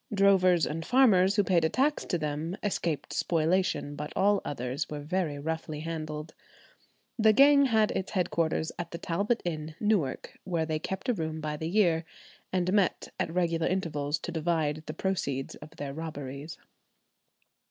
Drovers 0.11 0.65
and 0.65 0.83
farmers 0.83 1.35
who 1.35 1.43
paid 1.43 1.63
a 1.63 1.69
tax 1.69 2.05
to 2.05 2.17
them 2.17 2.57
escaped 2.63 3.13
spoliation; 3.13 3.95
but 3.95 4.11
all 4.15 4.41
others 4.43 4.89
were 4.89 5.01
very 5.01 5.37
roughly 5.37 5.81
handled. 5.81 6.33
The 7.19 7.33
gang 7.33 7.65
had 7.65 7.91
its 7.91 8.13
headquarters 8.13 8.71
at 8.79 8.89
the 8.89 8.97
Talbot 8.97 9.43
Inn, 9.45 9.75
Newark, 9.79 10.39
where 10.43 10.65
they 10.65 10.79
kept 10.79 11.07
a 11.09 11.13
room 11.13 11.39
by 11.39 11.55
the 11.55 11.69
year, 11.69 12.03
and 12.51 12.73
met 12.73 13.09
at 13.19 13.31
regular 13.31 13.67
intervals 13.67 14.17
to 14.21 14.31
divide 14.31 14.81
the 14.87 14.95
proceeds 14.95 15.53
of 15.57 15.75
their 15.75 15.93
robberies. 15.93 16.57